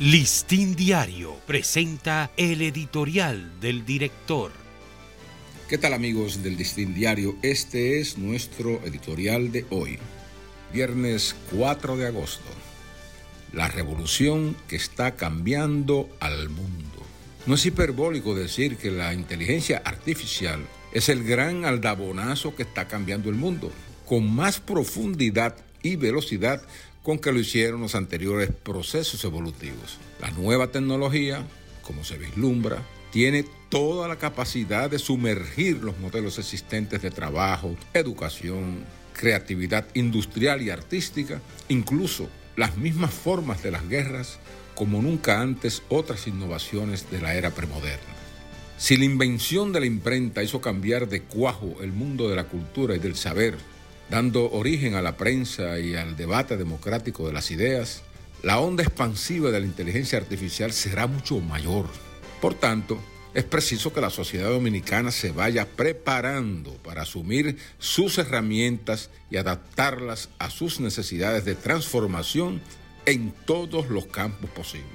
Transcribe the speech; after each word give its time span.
Listín 0.00 0.76
Diario 0.76 1.36
presenta 1.46 2.30
el 2.38 2.62
editorial 2.62 3.60
del 3.60 3.84
director. 3.84 4.50
¿Qué 5.68 5.76
tal 5.76 5.92
amigos 5.92 6.42
del 6.42 6.56
Listín 6.56 6.94
Diario? 6.94 7.36
Este 7.42 8.00
es 8.00 8.16
nuestro 8.16 8.80
editorial 8.86 9.52
de 9.52 9.66
hoy, 9.68 9.98
viernes 10.72 11.36
4 11.54 11.98
de 11.98 12.06
agosto. 12.06 12.48
La 13.52 13.68
revolución 13.68 14.56
que 14.68 14.76
está 14.76 15.16
cambiando 15.16 16.08
al 16.18 16.48
mundo. 16.48 17.02
No 17.44 17.56
es 17.56 17.66
hiperbólico 17.66 18.34
decir 18.34 18.78
que 18.78 18.90
la 18.90 19.12
inteligencia 19.12 19.82
artificial 19.84 20.66
es 20.94 21.10
el 21.10 21.24
gran 21.24 21.66
aldabonazo 21.66 22.56
que 22.56 22.62
está 22.62 22.88
cambiando 22.88 23.28
el 23.28 23.36
mundo, 23.36 23.70
con 24.06 24.34
más 24.34 24.60
profundidad 24.60 25.56
y 25.82 25.96
velocidad 25.96 26.62
con 27.02 27.18
que 27.18 27.32
lo 27.32 27.40
hicieron 27.40 27.80
los 27.80 27.94
anteriores 27.94 28.50
procesos 28.50 29.24
evolutivos. 29.24 29.98
La 30.20 30.30
nueva 30.30 30.68
tecnología, 30.68 31.44
como 31.82 32.04
se 32.04 32.18
vislumbra, 32.18 32.82
tiene 33.10 33.44
toda 33.68 34.06
la 34.08 34.16
capacidad 34.16 34.90
de 34.90 34.98
sumergir 34.98 35.82
los 35.82 35.98
modelos 35.98 36.38
existentes 36.38 37.02
de 37.02 37.10
trabajo, 37.10 37.76
educación, 37.94 38.84
creatividad 39.14 39.86
industrial 39.94 40.62
y 40.62 40.70
artística, 40.70 41.40
incluso 41.68 42.28
las 42.56 42.76
mismas 42.76 43.12
formas 43.12 43.62
de 43.62 43.70
las 43.70 43.88
guerras, 43.88 44.38
como 44.74 45.02
nunca 45.02 45.40
antes 45.40 45.82
otras 45.88 46.26
innovaciones 46.26 47.10
de 47.10 47.20
la 47.20 47.34
era 47.34 47.50
premoderna. 47.50 48.14
Si 48.78 48.96
la 48.96 49.04
invención 49.04 49.72
de 49.72 49.80
la 49.80 49.86
imprenta 49.86 50.42
hizo 50.42 50.60
cambiar 50.60 51.08
de 51.08 51.22
cuajo 51.22 51.76
el 51.82 51.92
mundo 51.92 52.28
de 52.28 52.36
la 52.36 52.44
cultura 52.44 52.96
y 52.96 52.98
del 52.98 53.14
saber, 53.14 53.56
dando 54.10 54.50
origen 54.50 54.94
a 54.94 55.02
la 55.02 55.16
prensa 55.16 55.78
y 55.78 55.94
al 55.94 56.16
debate 56.16 56.56
democrático 56.56 57.26
de 57.26 57.32
las 57.32 57.50
ideas, 57.52 58.02
la 58.42 58.58
onda 58.58 58.82
expansiva 58.82 59.50
de 59.50 59.60
la 59.60 59.66
inteligencia 59.66 60.18
artificial 60.18 60.72
será 60.72 61.06
mucho 61.06 61.38
mayor. 61.40 61.86
Por 62.40 62.54
tanto, 62.54 62.98
es 63.32 63.44
preciso 63.44 63.92
que 63.92 64.00
la 64.00 64.10
sociedad 64.10 64.48
dominicana 64.48 65.12
se 65.12 65.30
vaya 65.30 65.68
preparando 65.68 66.72
para 66.82 67.02
asumir 67.02 67.56
sus 67.78 68.18
herramientas 68.18 69.10
y 69.30 69.36
adaptarlas 69.36 70.30
a 70.38 70.50
sus 70.50 70.80
necesidades 70.80 71.44
de 71.44 71.54
transformación 71.54 72.60
en 73.06 73.32
todos 73.46 73.88
los 73.88 74.06
campos 74.06 74.50
posibles. 74.50 74.90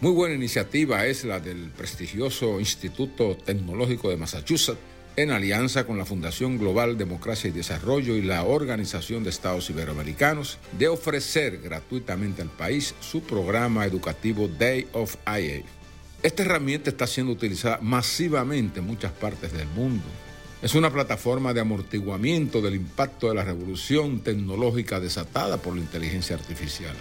Muy 0.00 0.10
buena 0.10 0.34
iniciativa 0.34 1.06
es 1.06 1.24
la 1.24 1.38
del 1.38 1.70
prestigioso 1.70 2.58
Instituto 2.58 3.36
Tecnológico 3.36 4.10
de 4.10 4.16
Massachusetts 4.16 4.80
en 5.16 5.30
alianza 5.30 5.84
con 5.84 5.98
la 5.98 6.04
Fundación 6.04 6.58
Global 6.58 6.96
Democracia 6.96 7.48
y 7.48 7.52
Desarrollo 7.52 8.16
y 8.16 8.22
la 8.22 8.44
Organización 8.44 9.24
de 9.24 9.30
Estados 9.30 9.68
Iberoamericanos, 9.68 10.58
de 10.78 10.88
ofrecer 10.88 11.58
gratuitamente 11.58 12.42
al 12.42 12.48
país 12.48 12.94
su 13.00 13.22
programa 13.22 13.84
educativo 13.84 14.48
Day 14.48 14.88
of 14.92 15.16
IA. 15.26 15.62
Esta 16.22 16.42
herramienta 16.42 16.90
está 16.90 17.06
siendo 17.06 17.32
utilizada 17.32 17.78
masivamente 17.82 18.80
en 18.80 18.86
muchas 18.86 19.12
partes 19.12 19.52
del 19.52 19.68
mundo. 19.68 20.04
Es 20.62 20.74
una 20.74 20.90
plataforma 20.90 21.52
de 21.52 21.60
amortiguamiento 21.60 22.62
del 22.62 22.76
impacto 22.76 23.28
de 23.28 23.34
la 23.34 23.44
revolución 23.44 24.20
tecnológica 24.20 25.00
desatada 25.00 25.56
por 25.56 25.74
la 25.74 25.80
inteligencia 25.80 26.36
artificial. 26.36 26.94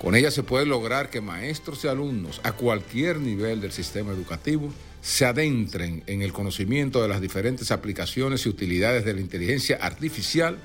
Con 0.00 0.14
ella 0.14 0.30
se 0.30 0.42
puede 0.42 0.64
lograr 0.64 1.10
que 1.10 1.20
maestros 1.20 1.84
y 1.84 1.88
alumnos 1.88 2.40
a 2.42 2.52
cualquier 2.52 3.20
nivel 3.20 3.60
del 3.60 3.70
sistema 3.70 4.12
educativo 4.12 4.72
se 5.02 5.26
adentren 5.26 6.02
en 6.06 6.22
el 6.22 6.32
conocimiento 6.32 7.02
de 7.02 7.08
las 7.08 7.20
diferentes 7.20 7.70
aplicaciones 7.70 8.46
y 8.46 8.48
utilidades 8.48 9.04
de 9.04 9.12
la 9.12 9.20
inteligencia 9.20 9.76
artificial, 9.76 10.56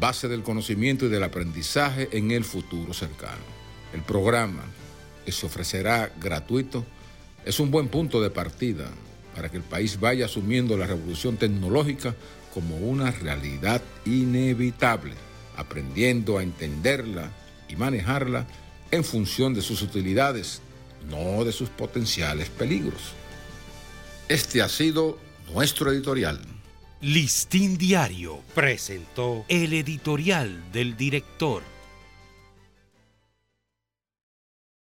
base 0.00 0.28
del 0.28 0.42
conocimiento 0.42 1.04
y 1.04 1.08
del 1.10 1.24
aprendizaje 1.24 2.08
en 2.12 2.30
el 2.30 2.42
futuro 2.42 2.94
cercano. 2.94 3.42
El 3.92 4.00
programa, 4.00 4.64
que 5.26 5.32
se 5.32 5.44
ofrecerá 5.44 6.10
gratuito, 6.18 6.86
es 7.44 7.60
un 7.60 7.70
buen 7.70 7.88
punto 7.88 8.22
de 8.22 8.30
partida 8.30 8.90
para 9.36 9.50
que 9.50 9.58
el 9.58 9.62
país 9.62 10.00
vaya 10.00 10.24
asumiendo 10.24 10.78
la 10.78 10.86
revolución 10.86 11.36
tecnológica 11.36 12.14
como 12.54 12.78
una 12.78 13.10
realidad 13.10 13.82
inevitable, 14.06 15.12
aprendiendo 15.58 16.38
a 16.38 16.42
entenderla 16.42 17.30
y 17.68 17.76
manejarla 17.76 18.46
en 18.90 19.04
función 19.04 19.54
de 19.54 19.62
sus 19.62 19.82
utilidades, 19.82 20.60
no 21.08 21.44
de 21.44 21.52
sus 21.52 21.68
potenciales 21.68 22.48
peligros. 22.48 23.00
Este 24.28 24.62
ha 24.62 24.68
sido 24.68 25.18
nuestro 25.52 25.90
editorial. 25.90 26.40
Listín 27.00 27.78
Diario 27.78 28.40
presentó 28.54 29.44
el 29.48 29.72
editorial 29.72 30.62
del 30.72 30.96
director. 30.96 31.62